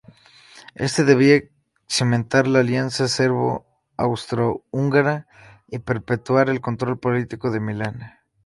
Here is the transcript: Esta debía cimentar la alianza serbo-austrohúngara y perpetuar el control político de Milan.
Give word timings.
Esta 0.73 1.03
debía 1.03 1.43
cimentar 1.87 2.47
la 2.47 2.61
alianza 2.61 3.07
serbo-austrohúngara 3.07 5.27
y 5.67 5.77
perpetuar 5.77 6.49
el 6.49 6.59
control 6.59 6.97
político 6.99 7.51
de 7.51 7.59
Milan. 7.59 7.99